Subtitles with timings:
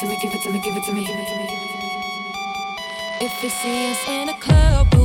[0.00, 1.06] to me, give it to me, give it to me.
[3.20, 4.99] If you see us in a club.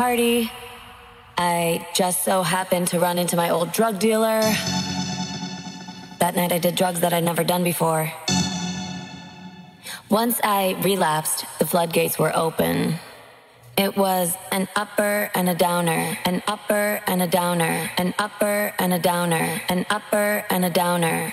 [0.00, 0.50] Party.
[1.36, 4.40] I just so happened to run into my old drug dealer.
[6.22, 8.10] That night I did drugs that I'd never done before.
[10.08, 12.94] Once I relapsed, the floodgates were open.
[13.76, 18.94] It was an upper and a downer, an upper and a downer, an upper and
[18.94, 21.30] a downer, an upper and a downer.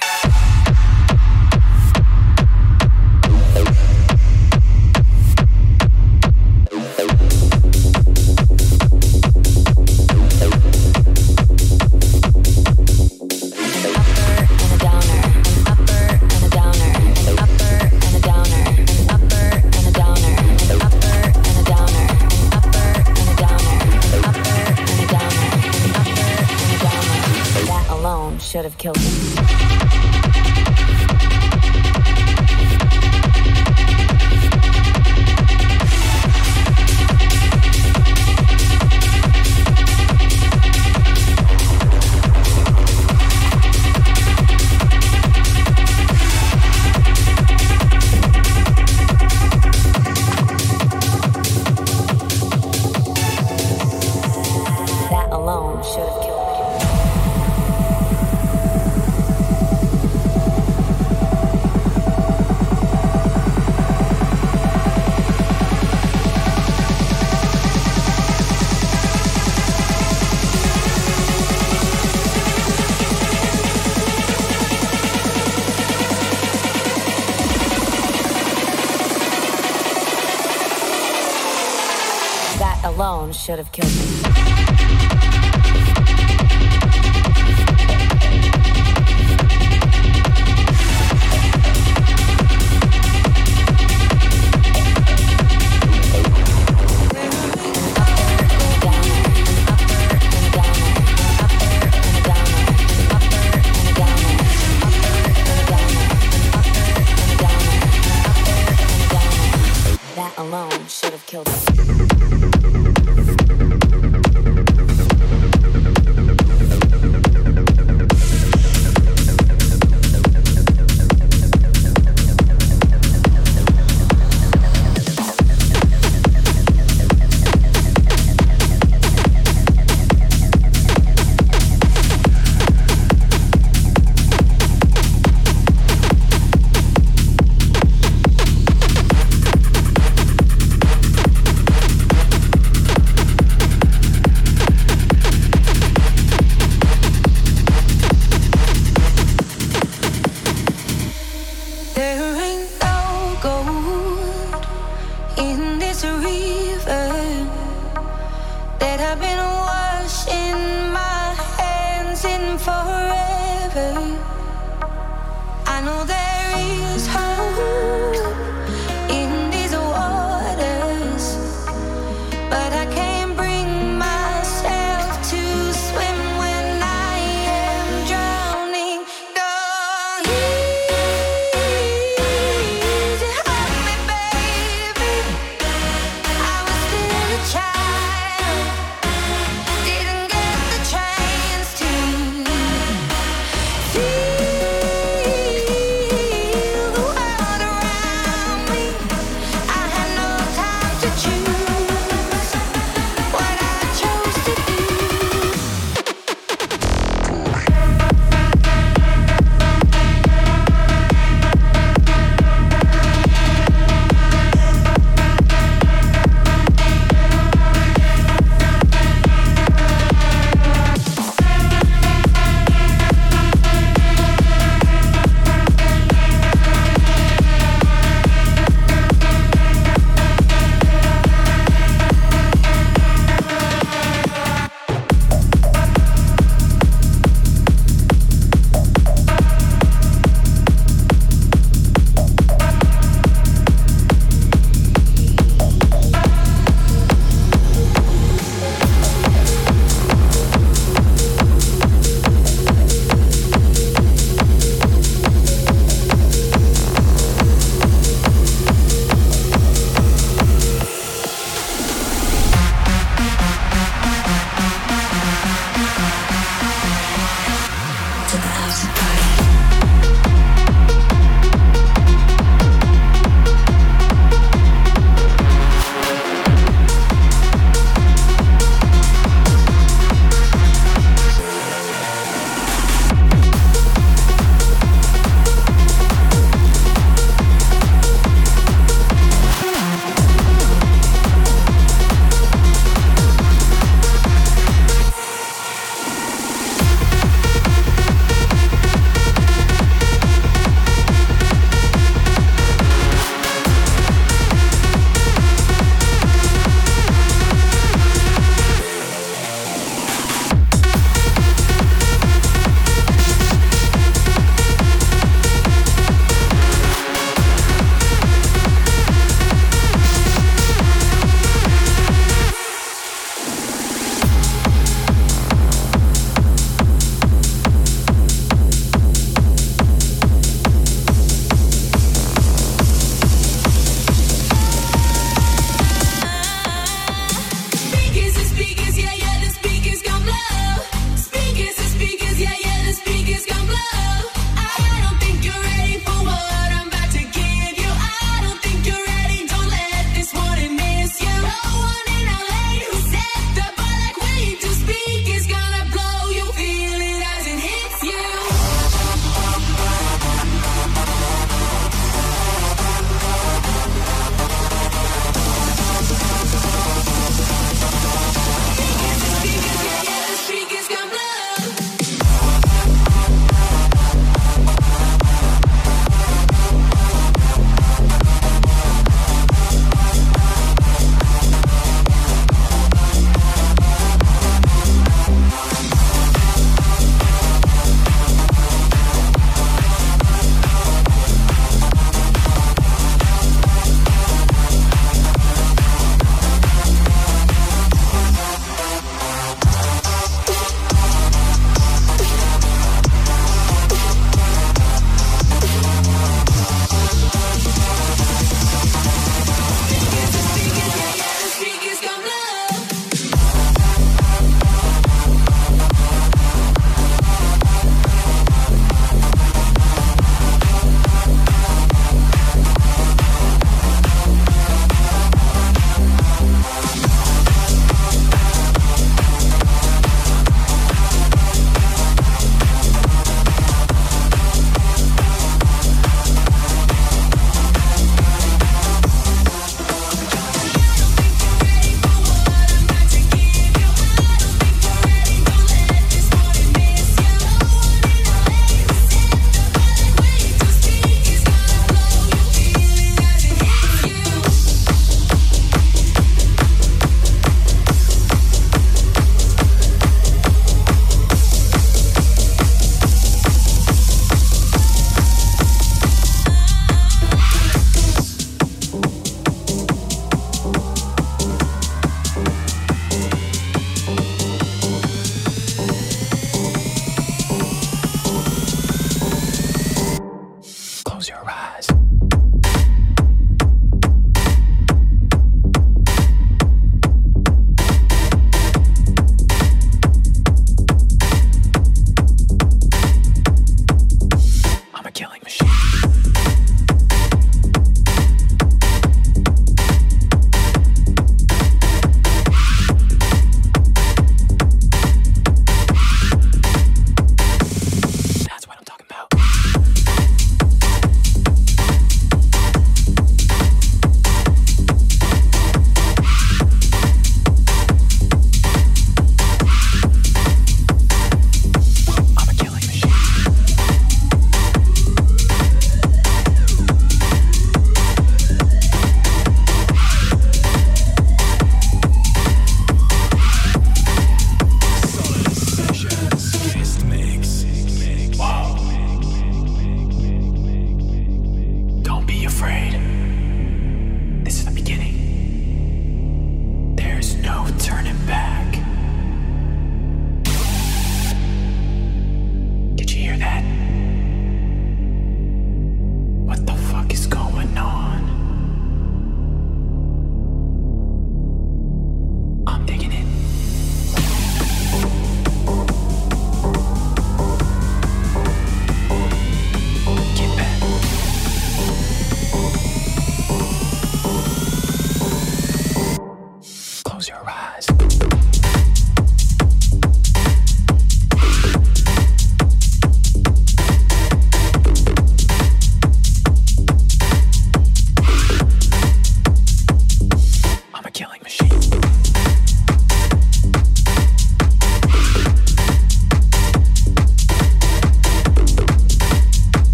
[28.93, 29.16] Killed.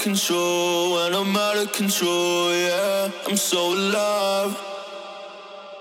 [0.00, 4.56] Control, when I'm out of control, yeah, I'm so alive.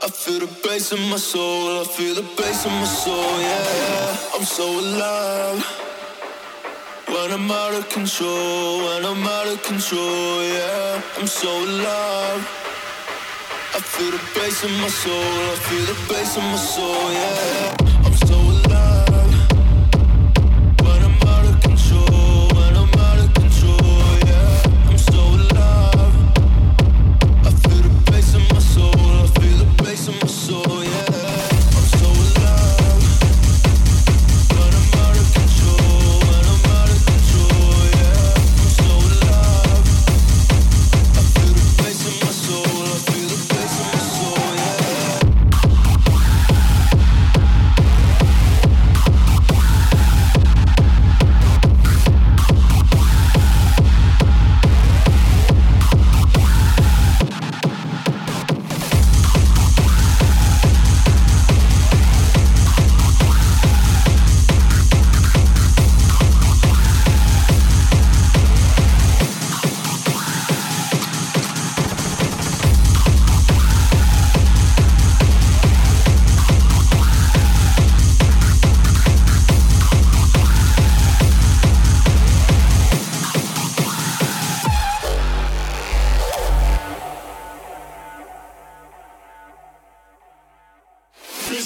[0.03, 4.17] I feel the bass in my soul, I feel the bass in my soul, yeah,
[4.35, 5.63] I'm so alive.
[7.07, 12.43] When I'm out of control, when I'm out of control, yeah, I'm so alive.
[13.77, 17.98] I feel the bass in my soul, I feel the bass in my soul, yeah,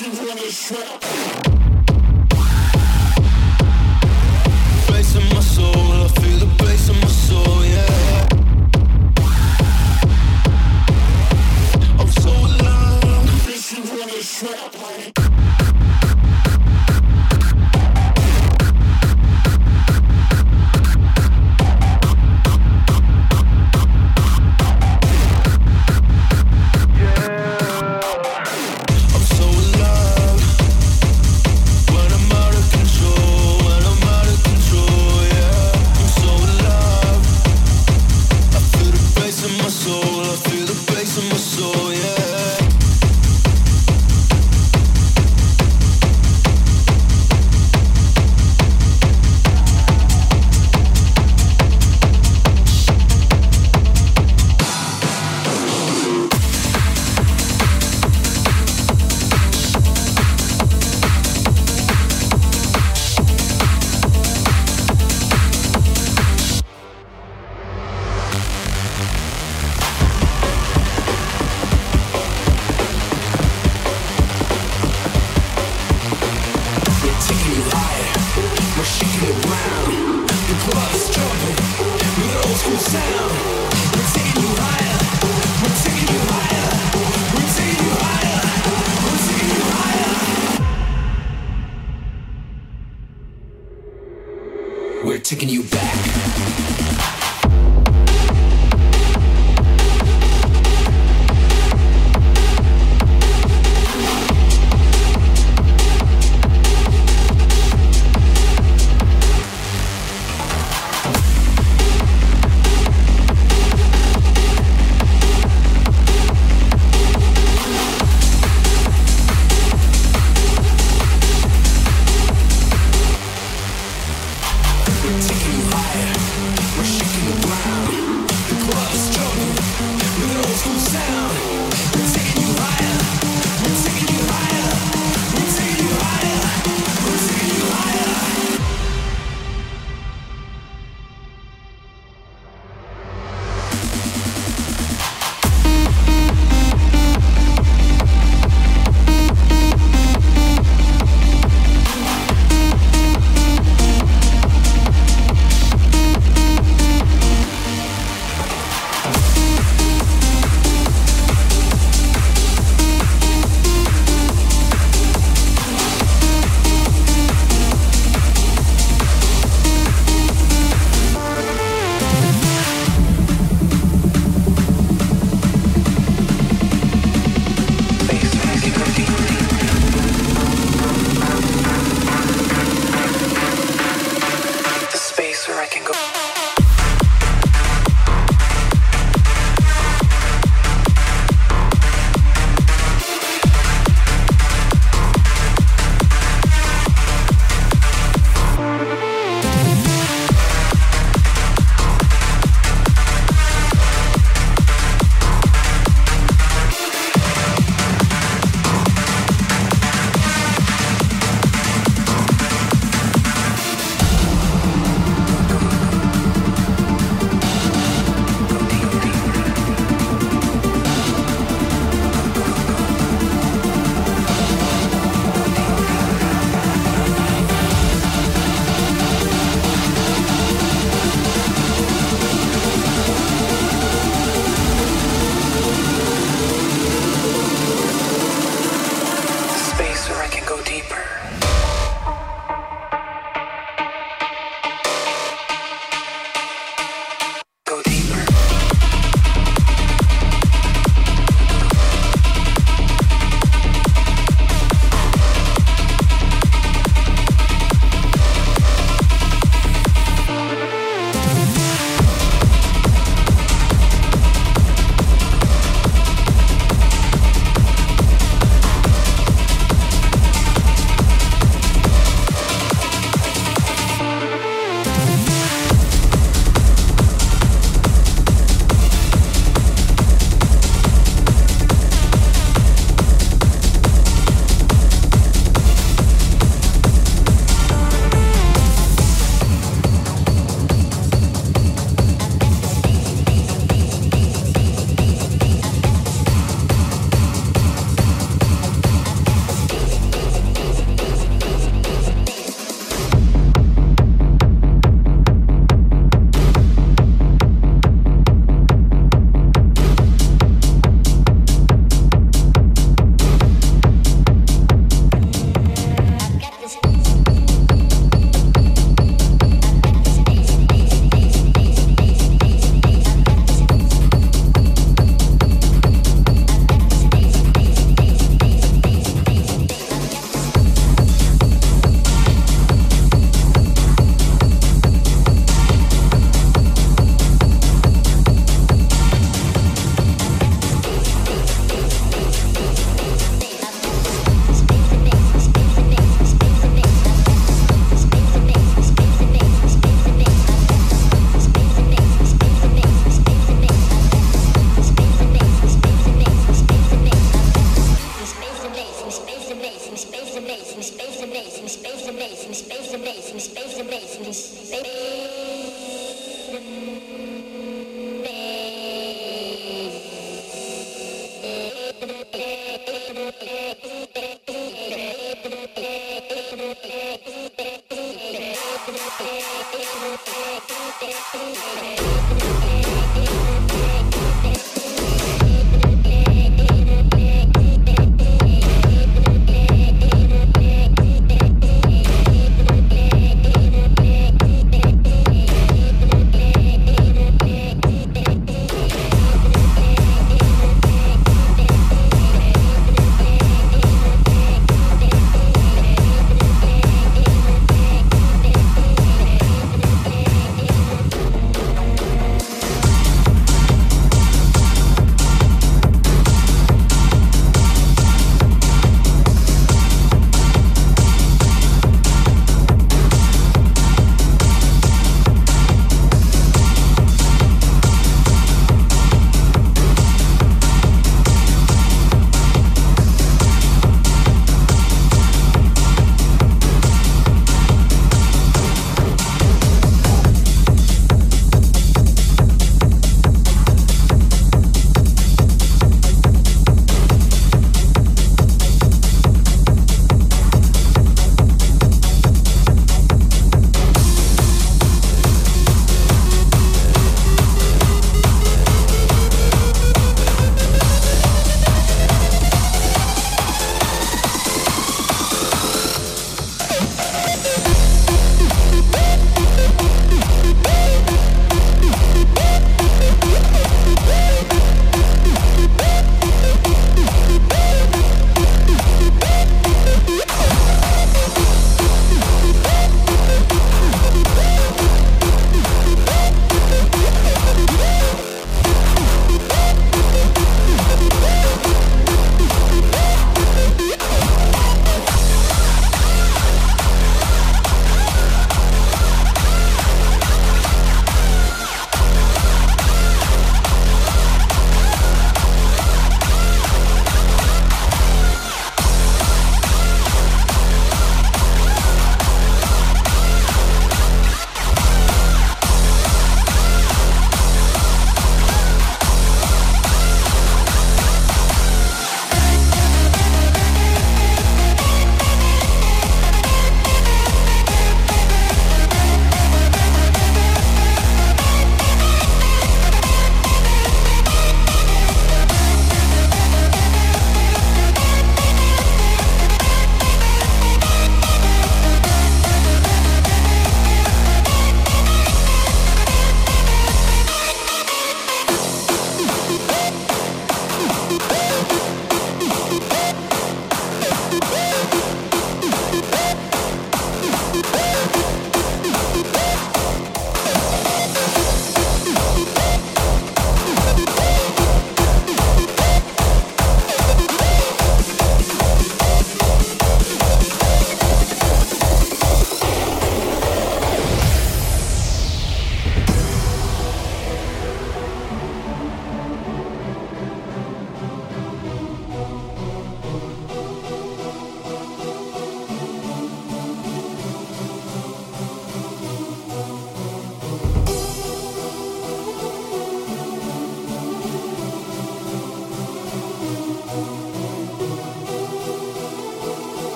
[0.00, 1.53] You wanna shut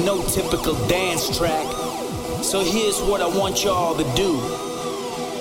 [0.00, 1.66] ain't no typical dance track.
[2.42, 4.38] So here's what I want y'all to do.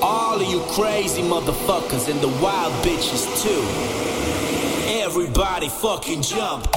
[0.01, 3.64] All of you crazy motherfuckers and the wild bitches too.
[5.01, 6.68] Everybody fucking jump.